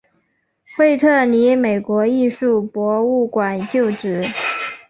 [0.75, 4.23] 惠特尼美国艺术博物馆旧址。